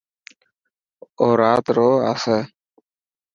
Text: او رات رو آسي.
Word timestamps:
او 1.19 1.29
رات 1.41 1.65
رو 1.77 1.89
آسي. 2.11 2.39